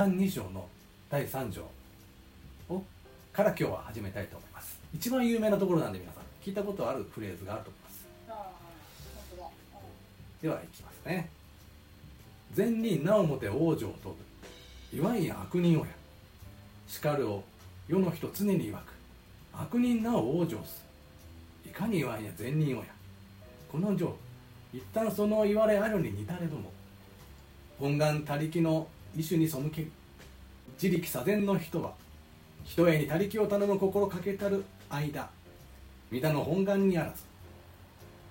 [0.08, 0.66] 「歎異抄」の
[1.10, 1.62] 第3条
[2.70, 2.82] を
[3.34, 4.78] から今日は始めたいと思います。
[4.94, 8.00] 一番有名なところなんで皆さん聞いたことあるフレーズがあると思います。
[10.40, 11.28] ではいきますね。
[12.54, 14.16] 善人なおもて往生と
[14.90, 15.92] ぶいわんや悪人をや。
[16.88, 17.44] 叱るを
[17.86, 18.92] 世の人常に曰く。
[19.52, 20.82] 悪人なお往生す
[21.66, 22.86] いかに言わんや善人をや。
[23.70, 24.16] この情
[24.72, 26.72] 一旦その言われあるに似たれども。
[27.78, 29.86] 本願他力の意種に背け
[30.80, 31.92] 自力左前の人は
[32.64, 35.28] 人へに他力を頼む心かけたる間
[36.10, 37.22] 皆の本願にあらず。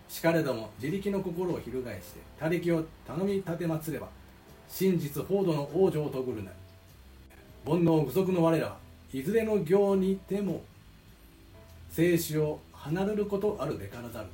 [0.08, 4.08] しかれども自力の心を翻して他力を頼み立てまつれば
[4.68, 6.58] 真実報道の往生をとぐるなり
[7.66, 8.78] 煩悩具足の我らは
[9.14, 10.62] いずれの行にても
[11.92, 14.28] 生死を離れることあるべからざる。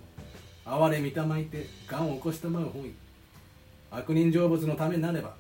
[0.66, 2.94] 哀れみたまいて癌を起こしたまう本意。
[3.92, 5.34] 悪人成仏のためなれば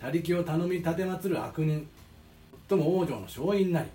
[0.00, 1.88] 他力を頼み立てまつる悪人。
[2.68, 3.88] とも往生の勝因なり。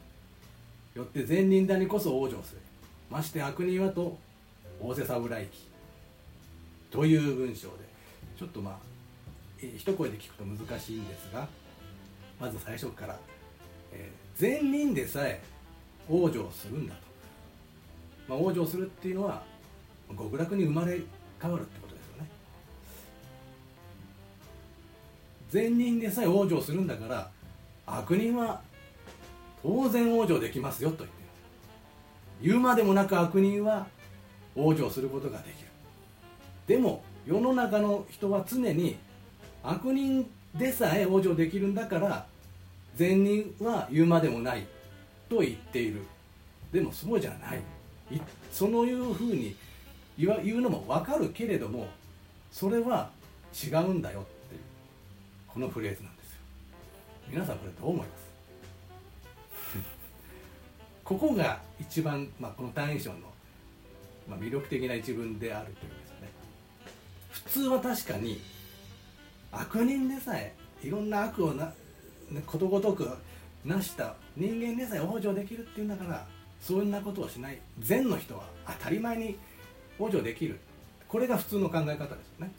[0.96, 2.62] よって善人だにこそ往生する。
[3.10, 4.18] まして悪人はと
[4.82, 5.68] 仰せ侍き
[6.90, 7.84] という文章で。
[8.38, 8.94] ちょっとまあ
[9.62, 11.48] 一声で聞くと難しいんですが
[12.40, 13.18] まず最初から、
[13.94, 15.42] えー、善人でさえ
[16.10, 17.00] 往生するんだと、
[18.28, 19.44] まあ、往生するっていうのは
[20.10, 21.00] 極楽に生まれ
[21.42, 21.80] 変わるって
[25.54, 27.30] 善人でさえ往生するんだから
[27.86, 28.60] 悪人は
[29.62, 31.16] 当然往生できますよと言って
[32.42, 32.50] る。
[32.50, 33.86] 言うまでもなく悪人は
[34.56, 35.68] 往生することができる。
[36.66, 38.98] でも世の中の人は常に
[39.62, 42.26] 悪人でさえ往生できるんだから
[42.96, 44.66] 善人は言うまでもない
[45.30, 46.02] と言っている。
[46.72, 47.62] でもそうじゃない。
[48.52, 49.56] そのいうふうに
[50.18, 51.90] 言うのも分かるけれども
[52.52, 53.12] それは
[53.54, 54.26] 違うんだよ
[55.54, 56.40] このフレーズなんですよ。
[57.30, 59.78] 皆さんこれどう思います？
[61.04, 63.20] ここが一番、まあ、この「単位章の
[64.28, 66.30] まあ、魅力的な一文であるというんですよね。
[67.32, 68.42] 普通は確かに
[69.52, 71.74] 悪人でさえいろんな悪をな
[72.46, 73.10] ことごとく
[73.66, 76.26] 成した人間でさえ往生できるっていうんだから
[76.62, 77.60] そんなことをしない。
[77.80, 79.38] 善の人は当たり前に
[80.00, 80.58] 往生できる。
[81.10, 82.52] これが普通の考え方ですよね。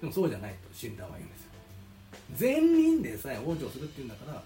[0.00, 1.49] でもそうじゃないと診断は言うんですよ。
[2.36, 4.42] 善人でさえ往生するっていうんだから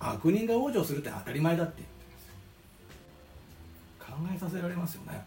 [0.00, 1.74] 悪人が往生するって当たり前だって。
[1.78, 1.90] 言う
[4.10, 5.24] 考えさせられますよね。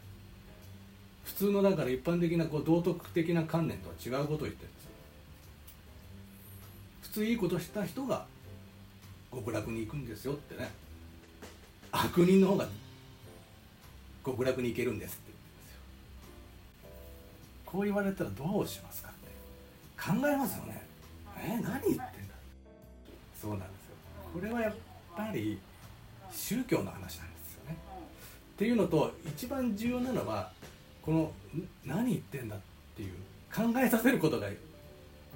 [1.24, 4.88] 普通のだから一般的なこう道徳的な観念とは違うことを言ってるんです
[7.02, 8.26] 普通いいことした人が
[9.32, 10.70] 極楽に行くんですよってね。
[11.92, 12.68] 悪人の方が
[14.26, 15.32] 極楽に行けるんですって。
[15.32, 15.80] 言ってるんですよ
[17.66, 20.22] こう言われたらどうしますかって。
[20.22, 20.83] 考えますよね。
[21.44, 22.06] え何言ってんだ。
[23.40, 23.96] そうなんですよ。
[24.34, 24.74] これはやっ
[25.16, 25.60] ぱり
[26.32, 27.78] 宗教の話なんですよね。
[28.56, 30.52] っていうのと一番重要なのは
[31.02, 31.32] この
[31.86, 32.60] 何言ってんだっ
[32.96, 33.14] ていう
[33.54, 34.48] 考えさせることが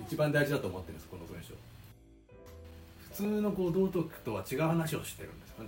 [0.07, 1.53] 一番大事だと思ってるんですこの文章。
[3.11, 5.65] 普通のこう道徳とは違う話をしてるんですよ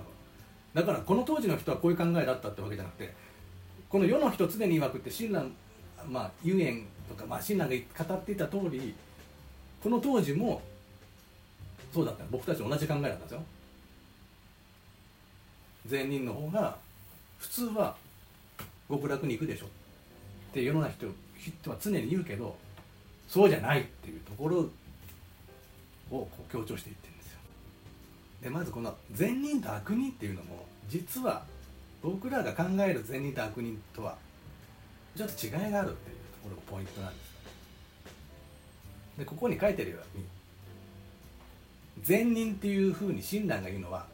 [0.73, 3.13] だからこの当時の人はこういう考えだったってわけじゃなくて
[3.89, 5.51] この世の人常に曰くって親鸞
[6.07, 8.93] まあ遊園とか、まあ、親鸞が語っていた通り
[9.81, 10.61] この当時も
[11.93, 12.23] そうだった。
[12.29, 13.43] 僕たち同じ考えだったんですよ。
[15.87, 16.77] 善人の方が
[17.39, 17.95] 普通は
[18.89, 19.65] 極楽に行くでしょ。
[19.65, 19.69] っ
[20.53, 21.07] て世の中
[21.37, 22.55] 人は常に言うけど
[23.27, 24.69] そうじゃないっていうところ
[26.11, 27.39] を強調していってるんですよ。
[28.43, 31.45] でまずこの善人と悪人っていうのも実は
[32.01, 34.17] 僕らが考える善人と悪人とは
[35.15, 37.28] ちょっと違いがあるっていうところがポイントなんです
[39.19, 39.97] でここに書いてるよ。
[40.15, 40.23] うに
[42.01, 44.05] 善人っていうふうに親鸞が言うのは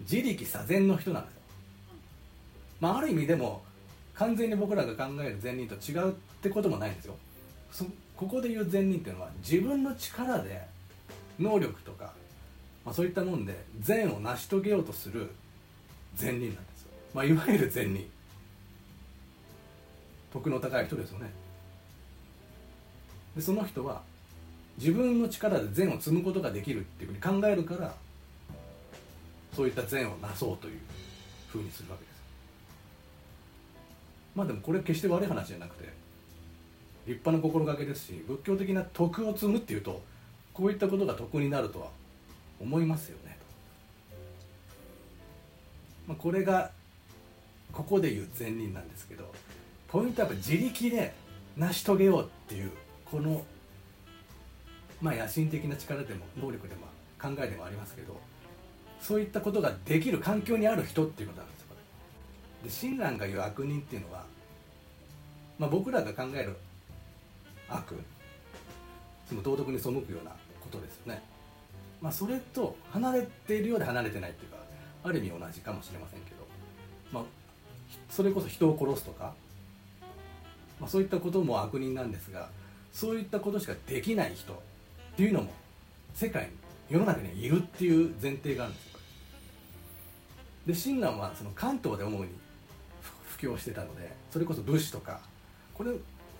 [0.00, 1.40] 自力左前の人なんですよ。
[2.80, 3.62] まあ、ある意味でも
[4.14, 7.14] 完全に僕らが考える善人と違うってこともないんですよ。
[8.16, 10.62] ここで言う善人っていうのは自分の力で
[11.38, 12.12] 能力とか、
[12.84, 15.30] まあ、そういったもんで善を成し遂げようとする
[16.16, 18.10] 善人なんですよ、まあ、いわゆる善人。
[20.32, 21.30] 徳の高い人ですよね。
[23.36, 24.02] でその人は
[24.78, 27.94] 自分の力で善を積むことができるっていうふうに考えるから
[29.54, 30.80] そういった善をなそうという
[31.48, 32.16] ふうにするわけです。
[34.34, 35.84] まあでもこれ決して悪い話じゃなくて
[37.06, 40.02] 立派な心がけですし仏教的な徳を積むっていうと
[40.52, 41.86] こういったことが得になるとは
[42.60, 43.38] 思いますよね。
[46.06, 46.70] まあ、これが
[47.72, 49.24] ここでいう善人なんですけど
[49.88, 51.14] ポイントはやっぱ自力で
[51.56, 52.70] 成し遂げようっていう
[53.10, 53.44] この
[55.00, 56.86] まあ野心的な力でも能力でも
[57.20, 58.18] 考えでもありますけど
[59.00, 61.66] そういったことができる環境にある人っていうことなんですよ
[62.64, 64.24] で親鸞が言う悪人っていうのは、
[65.58, 66.56] まあ、僕らが考える
[67.68, 67.94] 悪
[69.28, 70.30] その道徳に背くような
[70.60, 71.22] ことですよね、
[72.00, 74.58] まあ、それと離れているようで離れてないっていうか
[75.04, 76.46] ある意味同じかもしれませんけど、
[77.12, 77.24] まあ、
[78.08, 79.34] それこそ人を殺すとか、
[80.80, 82.48] まあ、そういったことも悪人なんですが
[82.96, 84.56] そういったことしかできない人っ
[85.18, 85.50] ていうのも
[86.14, 86.48] 世界に
[86.88, 88.98] 世の中にいるっていう前提があるんですよ。
[90.66, 92.30] で親鸞はその関東で主に
[93.28, 95.20] 布教してたのでそれこそ武士とか
[95.74, 95.90] これ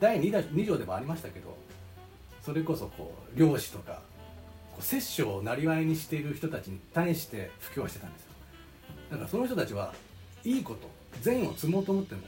[0.01, 1.55] 第 2, 2条でもありましたけど
[2.41, 4.01] それこそこう漁師とか
[4.81, 8.29] 摂政をなりにしている人たちに対して布教してたんですよ。
[9.11, 9.93] だからその人たちは
[10.43, 10.89] いいこと
[11.21, 12.23] 善を積もうと思っても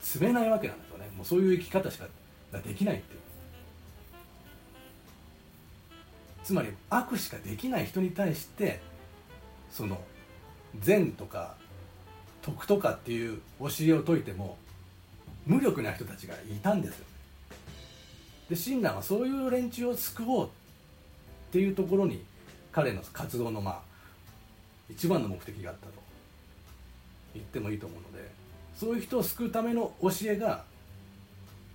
[0.00, 1.10] 積めないわけなんですよね。
[1.16, 2.06] もうそういう生き方しか
[2.64, 3.23] できないっていう。
[6.44, 8.80] つまり悪しかできない人に対して
[9.72, 9.98] その
[10.78, 11.54] 善とか
[12.42, 14.58] 徳とかっていう教えを説いても
[15.46, 17.06] 無力な人たちがいたんですよ。
[18.50, 20.50] で親鸞はそういう連中を救おうっ
[21.50, 22.22] ていうところに
[22.70, 23.80] 彼の活動のまあ
[24.90, 25.92] 一番の目的があったと
[27.32, 28.28] 言ってもいいと思うので
[28.76, 30.64] そういう人を救うための教えが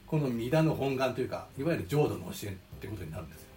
[0.06, 3.49] この弥陀の本願というかいわゆる浄土の教えってことになるんですよ。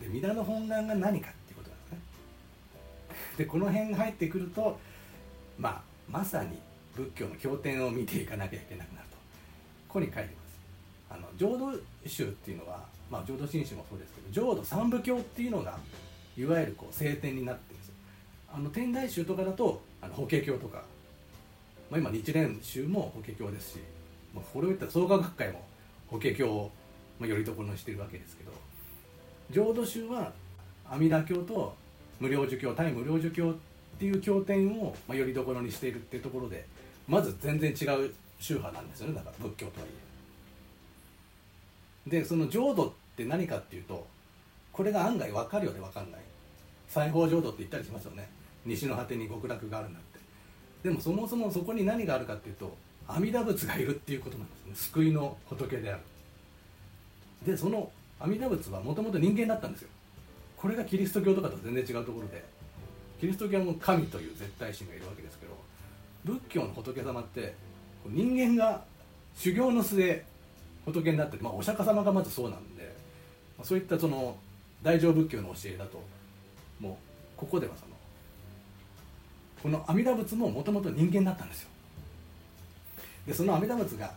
[0.00, 1.98] で弥陀の本願が何かっていうことなんですね。
[3.38, 4.78] でこの辺が入ってくると
[5.58, 6.58] まあまさに
[6.96, 9.16] 仏教の経典を見ていかなきゃいけなくなると。
[9.88, 10.40] ここに書いてます。
[11.10, 15.76] あの浄土宗っていうのは、まあ、浄土真宗もそうですけど浄土三部教っていうのが
[16.38, 17.94] いわゆるこう聖典になってるんですよ。
[18.54, 20.82] あの天台宗とかだとあの法華経とか、
[21.90, 23.78] まあ、今日蓮宗も法華経ですし、
[24.34, 25.64] まあ、これを言ったら創価学会も
[26.08, 26.70] 法華経を、
[27.18, 28.52] まあ、よりどころにしてるわけですけど
[29.50, 30.32] 浄土宗は
[30.88, 31.74] 阿弥陀経と
[32.18, 33.54] 無料儒教対無料儒教っ
[33.98, 36.66] ていう経典を、まあ、よりどころにしているっていうところで
[37.08, 39.14] まず全然違う宗派なんですよね。
[39.14, 39.88] だから仏教とはい
[42.06, 42.10] え。
[42.10, 44.06] でその浄土って何かっていうと
[44.72, 46.20] これが案外分かるようで分かんない。
[46.88, 48.28] 西方浄土って言ったりしますよね。
[48.64, 50.88] 西の果てに極楽があるんだって。
[50.88, 52.74] でもそもそもそこに何があるかっていうと
[53.06, 54.72] 阿弥陀仏がいるっていうことなんですね。
[54.74, 56.02] 救いの仏である。
[57.44, 59.88] でその阿弥陀仏はもともと人間だったんですよ。
[60.56, 62.60] これがキリスト教とかと全然違うところで。
[63.20, 65.52] キリスト教も神という絶対神がいるわけですけど
[66.24, 67.54] 仏教の仏様って
[68.06, 68.82] 人間が
[69.36, 70.24] 修行の末
[70.86, 72.96] 仏になってまあ、お釈迦様がまずそうなんで
[73.62, 74.34] そういったその
[74.82, 76.02] 大乗仏教の教えだと
[76.80, 76.94] もう
[77.36, 77.92] ここではその
[79.62, 81.68] この阿弥陀仏ももともと人間だったんですよ。
[83.26, 84.14] でその阿弥陀仏が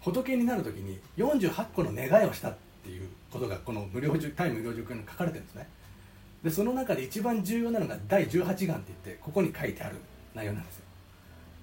[0.00, 5.68] 仏になる時に48個の願いをしたってていうことがこの無料対無料塾に書かれてるんですね。
[6.44, 8.78] でその中で一番重要なのが第18願って言っ
[9.16, 9.96] てここに書いてある
[10.34, 10.84] 内容なんですよ。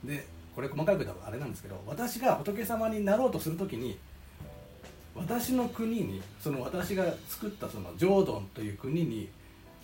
[0.06, 3.98] でこれ細かいことはあれなんですけど私が仏様になろうとする時に
[5.16, 9.30] 私の国にその私が作ったその浄土という国に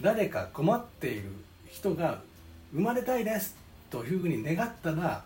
[0.02, 1.30] 誰か困っている
[1.68, 2.22] 人が
[2.74, 3.56] 生まれたいです
[3.90, 5.24] というふうに願ったら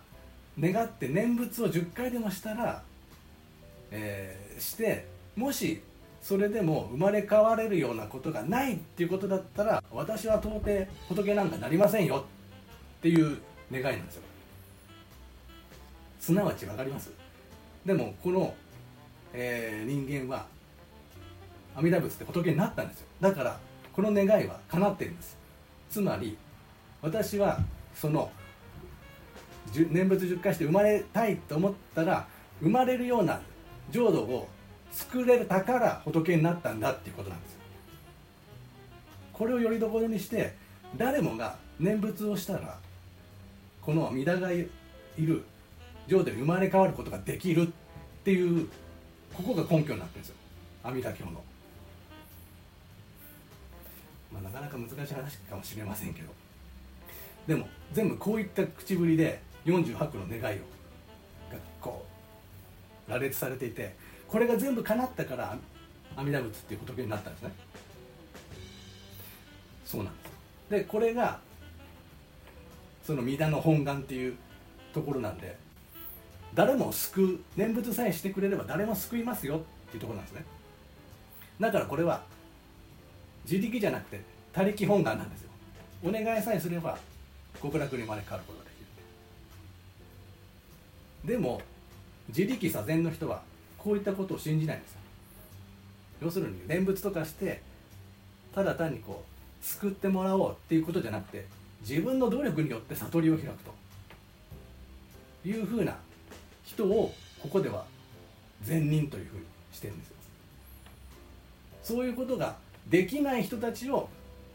[0.58, 2.82] 願って念仏を10回でもしたら、
[3.90, 5.82] えー、してもし
[6.24, 10.64] それでも生まれ変われるようなことがないっていうことだったら私は到底
[11.10, 12.24] 仏なんかなりませんよ
[12.98, 13.36] っていう
[13.70, 14.22] 願いなんですよ。
[16.18, 17.10] すなわち分かります？
[17.84, 18.54] でもこの、
[19.34, 20.46] えー、人間は
[21.76, 23.06] 阿弥陀仏って仏になったんですよ。
[23.20, 23.60] だから
[23.92, 25.36] この願いは叶ってるんです。
[25.90, 26.38] つまり
[27.02, 27.58] 私は
[27.94, 28.32] その
[29.90, 32.26] 念仏十回して生まれたいと思ったら
[32.62, 33.42] 生まれるような
[33.90, 34.48] 浄土を
[34.94, 37.58] 作れたから仏になったんだっていうことなんですよ。
[39.32, 40.54] これをよりどころにして
[40.96, 42.78] 誰もが念仏をしたら
[43.82, 44.68] この弥陀がい
[45.18, 45.44] る
[46.06, 47.70] 浄土に生まれ変わることができるっ
[48.22, 48.68] ていう
[49.34, 50.36] ここが根拠になってるんですよ。
[50.84, 51.32] 阿弥陀経の、
[54.32, 56.28] まあ、なかなか難しい話かもしれませんけど。
[57.48, 60.56] でも全部こういった口ぶりで48個の願いをが
[61.80, 62.06] こ
[63.08, 63.94] う羅列されていて
[64.28, 65.56] これが全部叶ったから
[66.16, 67.52] 阿弥陀仏っていう仏になったんですね。
[69.84, 70.70] そうなんです。
[70.70, 71.40] でこれが
[73.04, 74.36] その弥陀の本願っていう
[74.92, 75.56] ところなんで
[76.54, 80.44] 誰も救う念仏さえしてくれれば誰も救いますよっていうところなんですね。
[81.60, 82.22] だからこれは
[83.44, 84.20] 自力じゃなくて
[84.52, 85.50] 他力本願なんですよ。
[86.02, 86.98] お願いさえすれば
[87.62, 88.80] 極楽に生まれ変わることができ
[91.28, 91.32] る。
[91.32, 91.60] でも
[92.28, 93.42] 自力左遷の人は
[93.84, 94.98] こういったことを信じないんですよ。
[96.22, 97.60] 要するに念仏とかして
[98.54, 99.22] ただ単にこ
[99.62, 101.44] う救ってもらおうっていうことじゃなくて
[101.86, 103.74] 自分の努力によって悟りを開くと。
[105.46, 105.94] いうふうな
[106.64, 107.12] 人を
[107.42, 107.84] ここでは
[108.62, 110.14] 善人というふうにしてるんですよ。
[111.82, 112.56] そういうことが
[112.88, 114.08] できない人たちを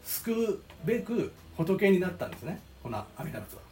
[0.04, 2.60] 救うべく仏になったんですね。
[2.82, 3.62] この阿弥陀仏は。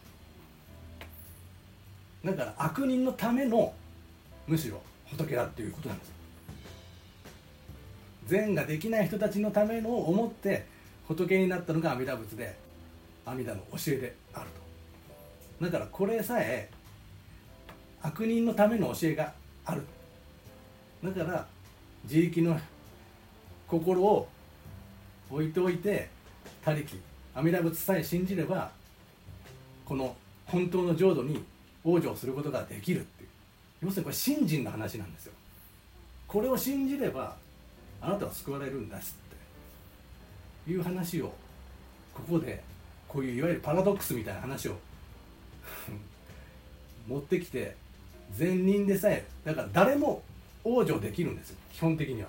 [2.26, 3.72] だから悪人のための
[4.46, 6.12] むしろ仏だっていうことなんです。
[8.26, 10.66] 善ができない人たちのためのを思って
[11.06, 12.54] 仏になったのが阿弥陀仏で
[13.24, 14.46] 阿弥陀の教えである
[15.58, 15.64] と。
[15.64, 16.68] だからこれさえ
[18.02, 19.32] 悪人のための教えが
[19.64, 19.82] ある。
[21.02, 21.46] だから
[22.04, 22.58] 自力の
[23.66, 24.28] 心を
[25.30, 26.08] 置いておいて
[26.64, 27.00] 他力
[27.34, 28.70] 阿弥陀仏さえ信じれば
[29.84, 30.14] この
[30.46, 31.42] 本当の浄土に
[31.84, 33.06] 往生することができる。
[33.82, 35.32] 要するにこれ信心の話なんですよ。
[36.26, 37.36] これを信じれば
[38.00, 40.70] あなたは救われるんだしって。
[40.70, 41.32] いう話を
[42.12, 42.62] ここで
[43.08, 44.76] こういういわゆるパラドックスみたいな話を
[47.08, 47.74] 持ってきて
[48.36, 50.22] 善人でさえだから誰も
[50.64, 51.56] 往生できるんですよ。
[51.72, 52.28] 基本的には。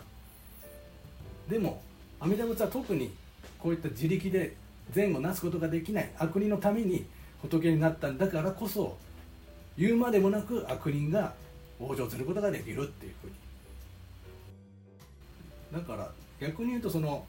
[1.49, 1.81] でも
[2.19, 3.11] 阿弥陀仏は特に
[3.57, 4.55] こういった自力で
[4.91, 7.05] 善をなすことができない悪人のために
[7.41, 8.97] 仏になったんだからこそ
[9.79, 11.33] 言うまでもなく悪人が
[11.79, 13.33] 往生することができるっていうふうに。
[15.71, 17.25] だから逆に言うとその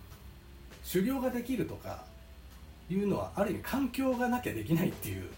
[0.83, 2.03] 修行ができるとか
[2.91, 5.29] いうのはある意味環境がなきゃできないっていう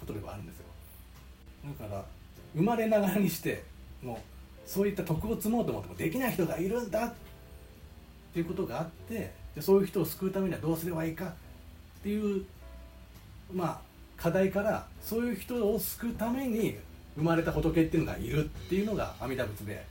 [0.00, 0.64] ことではあるんですよ。
[1.78, 2.04] だから
[2.56, 3.62] 生まれながらにして
[4.02, 4.16] もう
[4.66, 7.12] そういった徳を積もうと思ってもできない人がいるんだっ
[8.32, 12.44] ていうことがあってじゃそういう人を救うためにはどうすればいいかっていう
[13.52, 16.76] まあ課題からそういう人を救うために
[17.16, 19.84] 生まれた仏っていうのがいるっていうのが阿弥陀仏で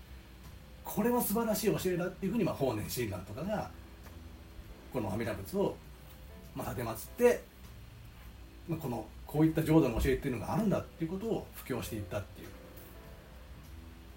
[0.84, 3.70] これは素晴らしい教えだっていうふうに、まあ、法然親鸞とかが
[4.92, 5.76] この阿弥陀仏を、
[6.56, 7.42] まあ、奉って、
[8.68, 12.48] まあ、このこういった浄土の教えっていうのがあるんだっていうことを布教していったっていう、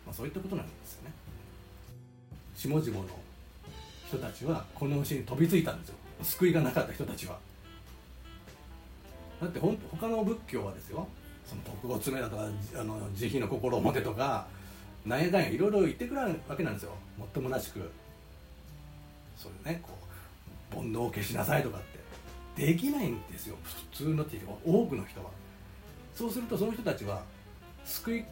[0.05, 1.13] まあ、そういったことなんですよね。
[2.55, 3.05] 下々の
[4.09, 5.95] 人たちはこの教えに飛びついたんですよ。
[6.23, 7.39] 救いがなかった人たちは。
[9.41, 11.07] だってほん他の仏教はですよ。
[11.45, 14.47] その徳を詰めだとかあの慈悲の心を持てとか
[15.05, 16.93] なんやかんやいろいろ言ってくるわけなんですよ。
[17.17, 17.91] もっともなしく。
[19.37, 19.91] そういうねこ
[20.73, 21.97] う煩悩を消しなさいとかって。
[22.57, 23.57] できないんですよ。
[23.93, 25.31] 普通のっていうか多くの人は。
[26.15, 27.23] そうするとその人たちは
[27.85, 28.25] 救い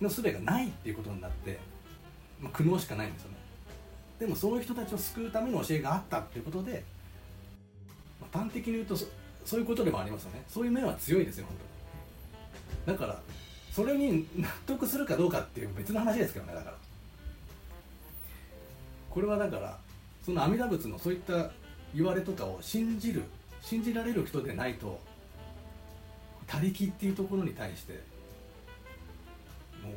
[0.00, 1.58] の術がないっていうことになって、
[2.40, 3.36] まあ、苦悩しかないんですよね。
[4.18, 6.82] でもそういう人たちを救うための教えがあったっていうことで、
[8.20, 8.96] まあ、端的に言うと
[9.48, 10.42] そういうことでもありますよね。
[10.46, 11.56] そういう面は強いですよ本
[12.84, 12.98] 当に。
[12.98, 13.18] だから
[13.72, 16.76] それに納得するかどうかっていう別の話ですけどねだから。
[19.08, 19.78] これはだから
[20.22, 21.50] その阿弥陀仏のそういった
[21.94, 23.22] 言われとかを信じる
[23.62, 25.00] 信じられる人でないと
[26.46, 27.94] 他力っていうところに対して
[29.82, 29.92] も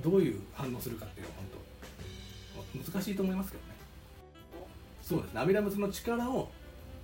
[0.00, 1.36] うどういう反応するかっていうのは
[2.72, 3.68] 本当難しいと思いますけどね。
[5.02, 5.40] そうですね。
[5.40, 6.50] 阿弥陀仏の力を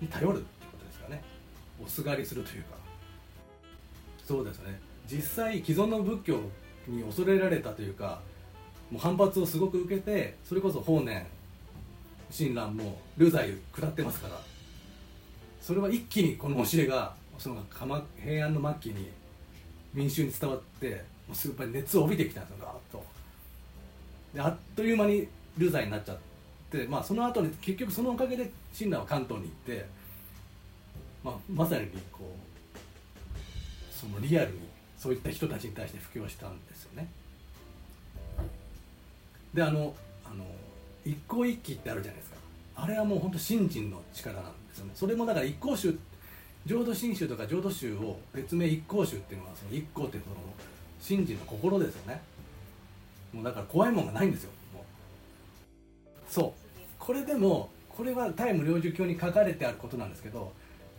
[0.01, 1.34] に頼るっていうことですからね。
[1.83, 2.77] おすがりするというか。
[4.25, 4.79] そうですね。
[5.11, 6.41] 実際既存の仏教
[6.89, 8.21] に恐れられたというか
[8.91, 11.27] もう反発をすごく受けてそれこそ法然
[12.31, 14.41] 親鸞も流罪下ってますから。
[15.61, 17.65] それは一気にこの教えがその
[18.23, 19.09] 平安の末期に
[19.95, 23.05] 民衆に伝わってもうすぐやっぱり熱を帯びてきたんですよガーッと。
[24.35, 25.27] であっという間に
[25.57, 26.19] 流罪になっちゃっ
[26.71, 29.87] て、まあ、その後に結局そのおかげで親鸞は関東に行って、
[31.25, 34.59] まあ、まさにこうそのリアルに
[34.99, 37.09] そういった人たちに対して布教したんですよね。
[39.55, 40.45] であのあの
[41.05, 42.37] 一向一揆ってあるじゃないですか。
[42.77, 44.93] あれはもう本当信心の力なんですよね。
[44.95, 45.97] それもだから一向宗
[46.67, 50.37] 浄土真宗とか浄土宗を別名一向宗っていうのはその一向っていうその
[51.01, 52.21] 信心の心ですよね。
[53.33, 54.51] もうだから怖いもんがないんですよ。
[54.75, 54.85] もう。
[56.29, 56.53] そう。
[56.99, 60.53] これでもこれはタイム領事教に書かれてあることなんですけど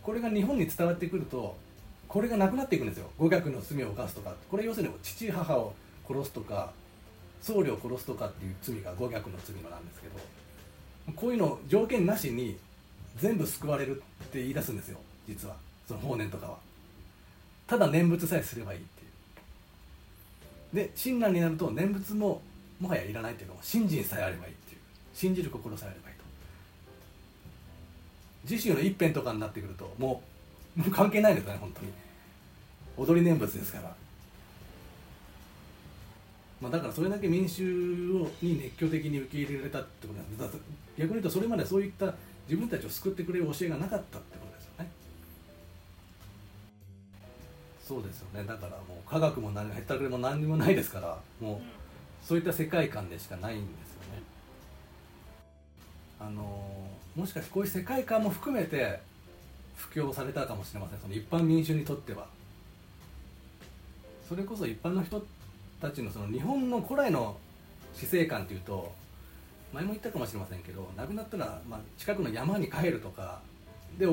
[0.06, 1.56] これが日本に伝わってくると
[2.06, 3.10] これがなくなっていくんですよ。
[3.18, 4.32] 語学の罪を犯すとか。
[4.48, 5.74] これ要するに父母を
[6.08, 6.70] 殺すとか
[7.42, 10.14] 僧侶を殺すとかっていう罪が語学の罪のなんですけど
[11.16, 12.56] こういうの条件なしに
[13.16, 14.98] 全部救われるって言い出すんですよ。
[15.26, 15.56] 実は。
[15.88, 16.58] その法然とかは。
[17.66, 19.02] ただ念仏さえすればいいって
[20.78, 20.86] いう。
[20.86, 22.40] で親鸞になると念仏も
[22.78, 24.80] もはやいらないっていうの信心さえあればいいっていう。
[25.14, 26.15] 信じる心さえあればいい。
[28.48, 30.22] 自宗の一辺とかになってくるとも
[30.76, 31.92] う もう関係ないですね本当に。
[32.98, 33.94] 踊り念仏ですから。
[36.60, 40.58] まあ、だからそれだけ民衆をに熱狂的に受け入れられたってことなんです。
[40.96, 42.14] 逆に言うとそれまでそういった
[42.48, 44.90] 自分たちを救ってくれる教えがなかったってことですよね。
[47.86, 48.44] そうですよね。
[48.46, 54.22] だからもう科学も何へったくれも何にもないですからもうそういった世界観でしかないんですよね。
[56.18, 59.00] あのもしかしてこういう世界観も含めて
[59.74, 61.00] 布教されたかもしれません。
[61.00, 62.26] その一般民衆にとっては。
[64.28, 65.24] それこそ一般の人
[65.80, 67.36] たちのその日本の古来の
[67.94, 68.92] 死生観というと
[69.72, 73.40] 前も言ったかもしれませんけど亡くなったら、まあ、近くの山に帰るとか
[73.98, 74.06] で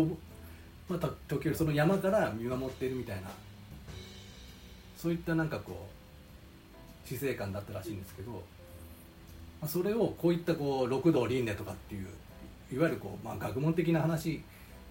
[0.88, 3.29] また時折その山から見守っているみたいな
[4.98, 5.88] そういったなんかこ
[7.05, 8.43] う死生観だったらしいんですけど、
[9.62, 12.07] ま、それをこういったこう六道輪廻とかっていう
[12.73, 14.41] いわゆるこう、まあ、学問的な話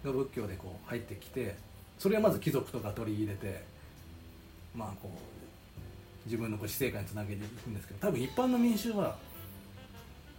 [0.04, 1.56] が仏教でこう入ってきて
[1.98, 3.64] それはまず貴族とか取り入れて
[4.74, 5.32] まあこう
[6.26, 9.16] 自分のこう死生観につなげていくんですけど多分一般の民衆は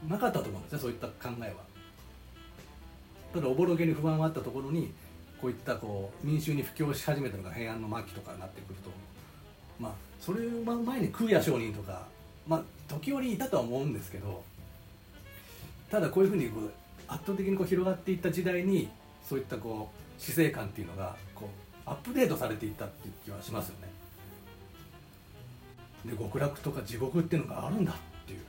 [0.07, 1.73] なかったと思うんですねそういった考えは。
[3.33, 4.93] ただおぼろげに不安はあったところに
[5.41, 8.91] こういったこう民衆に布教し始めたのが平安の末期とかになってくると
[9.79, 12.05] まあそれ前に空也上人とか
[12.47, 14.43] まあ時折いたとは思うんですけど
[15.89, 16.71] ただこういうふうにこう
[17.07, 18.89] 圧倒的にこう広がっていった時代に
[19.27, 21.49] そういったこう死生観っていうのがこ
[21.85, 23.89] うアップデートされていったっていう気はしますよね。
[26.05, 27.95] で極楽とか地獄っていうのがあるんだっ
[28.25, 28.39] ていう。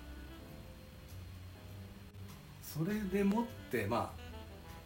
[2.63, 4.25] それでもってまあ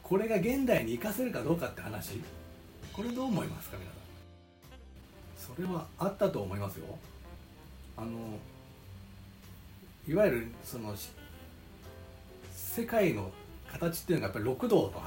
[0.02, 2.20] これが現代に生かせるかどうかって話。
[2.92, 5.54] これどう思いますか皆さん。
[5.56, 6.86] それはあったと思いますよ。
[7.96, 8.10] あの
[10.08, 10.94] いわゆるその
[12.52, 13.30] 世界の
[13.72, 15.00] 形っていうのがやっぱり六道と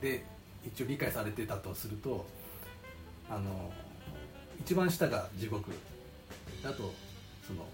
[0.00, 0.24] で
[0.64, 2.24] 一応理解されてたとすると
[3.30, 3.72] あの
[4.60, 5.70] 一番下が地獄
[6.64, 6.92] あと
[7.46, 7.64] その、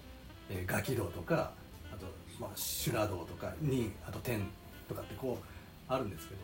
[0.49, 1.51] えー、ガキ道とか
[1.91, 2.05] あと、
[2.39, 4.47] まあ、修羅道とかにあと天
[4.87, 6.41] とかってこうあるんですけど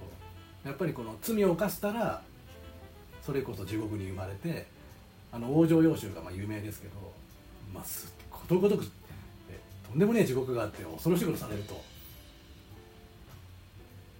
[0.69, 2.21] やっぱりこの罪を犯したら
[3.21, 4.67] それこそ地獄に生まれて
[5.31, 6.93] あの往生要集がまあ有名ですけど、
[7.73, 7.83] まあ、
[8.29, 11.94] ことごとくとんでもねえ地獄があって恐ろしいことされると。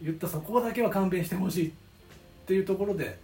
[0.06, 1.72] 言ったそこだけは勘弁してほしいっ
[2.46, 3.18] ていうところで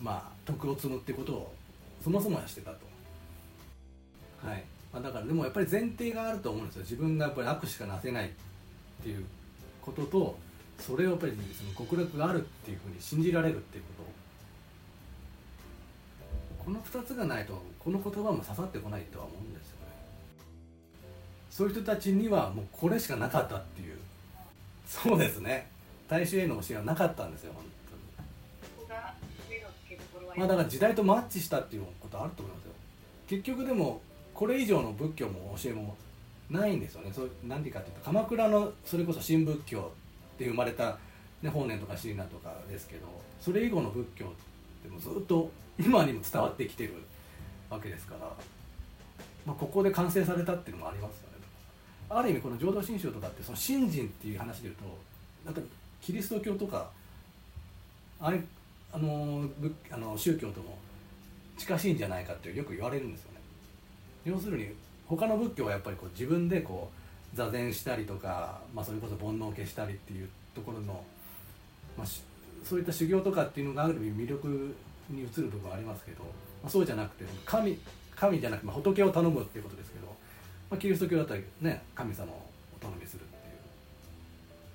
[0.00, 1.54] まあ徳を積むってことを
[2.02, 2.76] そもそもはしてたと。
[4.46, 6.82] はい、まあ、だからでもやっぱり前提があると思うんですよ。
[6.82, 8.30] 自分がやっぱり悪しかなせないっ
[9.02, 9.24] ていう
[9.82, 10.38] ことと
[10.78, 14.14] それをやっぱりその極楽があるっていうふうに信じられるっていうこと。
[16.64, 19.86] この2つがないとこの言葉も刺さってこないとは思うんですよね。
[21.50, 23.98] そういう人たちにはもうこれしかなかったっていう
[25.02, 25.68] そうですね。
[26.08, 27.96] 大衆への教えはなかったんですよ本当
[30.36, 30.38] に。
[30.38, 32.72] まあだから時代とマッチしたっていうことあると思いますよ。
[33.26, 34.00] 結局でも
[34.32, 35.96] これ以上の仏教も教えも
[36.50, 37.12] ないんですよね。
[37.12, 39.90] そう何でかっていうと鎌倉のそれこそ新仏教
[40.38, 40.98] で生まれた、
[41.42, 43.06] ね、法然とか親鸞とかですけど
[43.40, 44.28] それ以後の仏教っ
[44.82, 46.94] てもずっと今にも伝わってきてる
[47.70, 48.20] わけですから、
[49.46, 51.33] まあ、ここで完成されたっていうのもありますよね
[52.08, 54.84] ある意味この浄土真宗とかってその信心っていう話でいうと
[55.44, 55.60] なんか
[56.00, 56.90] キリスト教とか
[58.20, 58.40] あれ
[58.92, 59.44] あの
[59.90, 60.78] あの宗教とも
[61.58, 63.40] 近しいんじゃないかってよく言われるんですよね。
[64.24, 64.68] 要するに
[65.06, 71.02] 他の仏教はやっぱりこう自分でこう座禅したりとか、まあ、それこそ煩悩を消したりっていうところの、
[71.96, 72.06] まあ、
[72.64, 74.74] そういった修行とかっていうのがある意味魅力
[75.10, 76.28] に映るところありますけど、ま
[76.66, 77.78] あ、そうじゃなくて神
[78.16, 80.13] 神じゃなくて、まあ、仏を頼むっていうことですけど、
[80.70, 82.42] まあ、キリスト教だったらね神様を
[82.76, 83.52] お頼みするっていう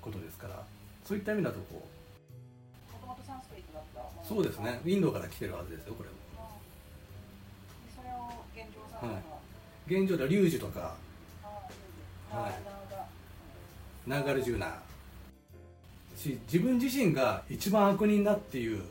[0.00, 0.62] ことですから
[1.04, 2.00] そういった意味だとこう
[4.26, 4.80] そうですね。
[4.84, 6.14] インドから来てるはずですよこれも。
[7.96, 9.18] それを現状さんは？
[9.88, 9.94] い。
[9.94, 10.94] 現状では龍樹とか
[12.30, 12.52] はい。
[14.08, 14.78] ナガルジュナ
[16.16, 18.82] し自分自身が一番悪人だっていう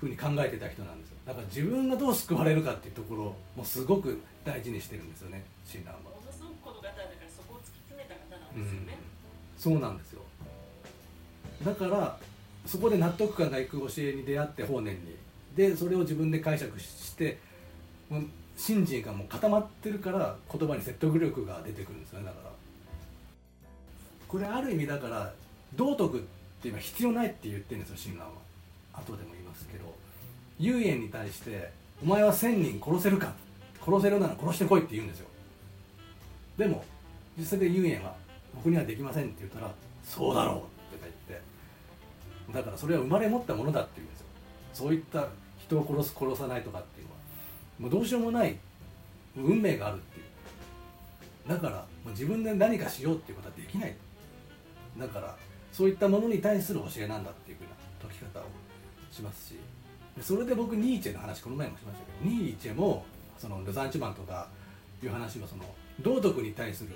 [0.00, 1.16] ふうに考えてた人なんですよ。
[1.26, 5.98] だから自分がどう救われるかっていうところもすごく大事にしてるんですよね親鸞は
[8.60, 8.98] ですよね、
[9.56, 10.22] そうなんですよ。
[11.64, 12.18] だから
[12.66, 15.16] そこで納得感がいく教えに出会って法然に。
[15.56, 17.38] でそれを自分で解釈して
[18.08, 18.22] もう
[18.56, 22.50] 信心がもう固まってるから言葉に説得力が出てくるんですよねだから。
[24.28, 25.32] これある意味だから
[25.76, 26.20] 道徳っ
[26.62, 28.30] て今必要ないって言ってるんですよ親鸞は。
[28.94, 29.94] 後でも言いますけど。
[30.58, 31.70] 遊園に対して
[32.02, 33.34] 「お前は千人殺せるか。
[33.84, 35.26] 殺せるなら殺してこい」って言うんですよ。
[36.56, 36.84] でも
[37.36, 38.14] 実際で遊園は
[38.54, 39.72] 「僕にはできません」って言ったら
[40.04, 40.56] 「そうだろう」
[40.96, 41.42] って言って
[42.52, 44.26] だからそれは生まれ持ったものだって言うんですよ。
[44.74, 45.26] そういった
[45.58, 47.18] 人を殺す殺さないとかっていうのは。
[47.78, 48.56] もうどうしようもない
[49.36, 51.48] 運命があるっていう。
[51.48, 53.96] だからもう自分で何かしようっていうことはできない。
[54.98, 55.36] だから
[55.72, 58.44] そういったものに対する教えなんだっていうふうな解き方を
[59.10, 59.58] しますし。
[60.20, 63.04] それで僕ニーチェの話この前もしましたけどニーチェも
[63.38, 64.46] そのルザンチマンとか
[65.02, 65.64] いう話はその
[66.00, 66.90] 道徳に対する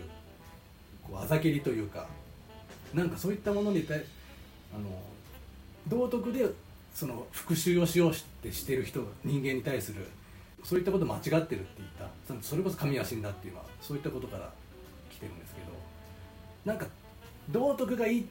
[1.11, 2.07] こうあざけりというか
[2.95, 4.05] なんかそういったものに対
[4.75, 4.90] あの
[5.88, 6.47] 道徳で
[6.95, 10.07] その復讐をしようってしてる人人間に対する
[10.64, 12.07] そういったこと間違ってるって言った。
[12.42, 14.51] それこそ神は死んだっていうのはそういったことから
[15.11, 15.66] 来てるんですけど
[16.64, 16.87] なんか
[17.51, 18.27] 道徳がいい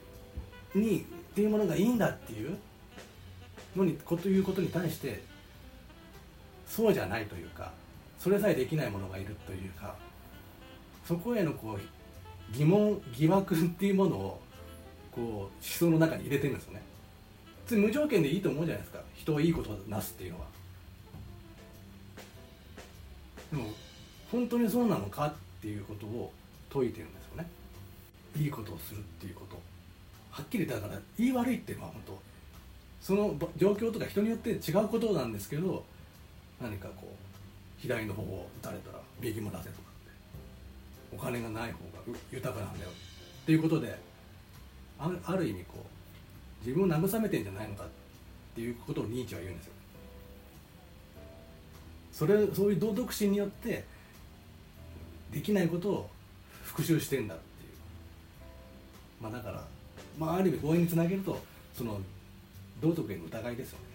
[0.73, 2.57] にっていうものがいいんだっていう
[3.75, 5.23] のにこということに対して
[6.67, 7.71] そうじゃないというか
[8.19, 9.95] それさえできないものがいるというか
[11.07, 11.79] そこへのこう
[12.53, 14.41] 疑問疑惑っていうものを
[15.11, 16.81] こう思想の中に入れてるんですよね。
[17.65, 18.99] 普通無条件でいいと思うじゃないですか。
[19.15, 20.45] 人はいいことをなすっていうのは。
[23.51, 23.69] でも
[24.31, 26.31] 本当にそうなのかっていうことを
[26.71, 27.49] 説いてるんですよね。
[28.37, 29.59] いいことをするっていうこと。
[30.31, 32.21] はっきりだから言い悪いっていうのは本当
[33.01, 35.85] その状況とか人によって違うことなんですけど
[36.61, 39.84] 何かこう左の方を打たれたら右も出せとか。
[41.15, 41.79] お金がない方
[42.11, 43.97] が豊かなんだよっていうことで
[44.99, 45.75] あるある意味こ
[46.63, 47.87] う自分を慰めてんじゃないのかっ
[48.55, 49.73] ていうことをニーチェは言うんですよ。
[52.11, 53.83] それそういう道徳心によって
[55.31, 56.09] できないことを
[56.63, 57.71] 復習してんだっていう。
[59.21, 59.63] まあだから
[60.17, 61.41] まあある意味強引につなげると
[61.73, 61.99] その
[62.81, 63.85] 道徳への疑いですよね。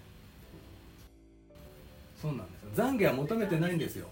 [2.21, 2.85] そうなんですよ。
[2.85, 4.07] 懺悔は求めてないんですよ。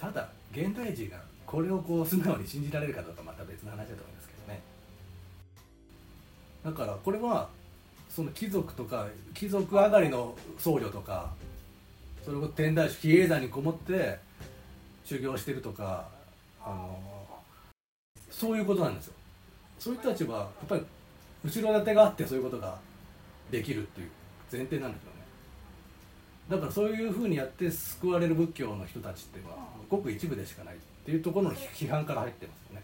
[0.00, 4.60] ただ現代人がこれをこう素直に信じられるかどうかまた別の話だと思いますけどね。
[6.64, 7.48] だからこれは
[8.10, 11.32] その貴族とか貴族上がりの僧侶とか
[12.24, 14.18] それを天台宗比叡山にこもって
[15.04, 16.08] 修行してるとか
[16.62, 16.98] あの
[18.30, 19.14] そういうことなんですよ。
[19.78, 20.82] そういう人たちはやっぱり
[21.44, 22.78] 後ろ盾があってそういうことが
[23.50, 24.10] できるっていう
[24.52, 25.17] 前提なんですよね。
[26.48, 29.58] だからそういうふうにやって救われる仏教の人たちっていうのは
[29.88, 32.82] ごく一部でしかないっていうところの批判から入ってますよね